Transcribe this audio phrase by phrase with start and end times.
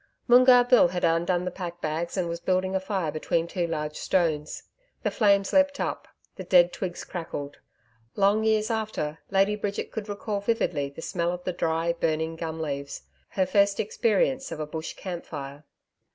[0.27, 3.95] Moongarr Bill had undone the pack bags and was building a fire between two large
[3.95, 4.63] stones.
[5.03, 7.57] The flames leaped up, the dead twigs crackled.
[8.15, 12.59] Long years after, Lady Bridget could recall vividly the smell of the dry burning gum
[12.59, 15.65] leaves her first experience of a bush campfire.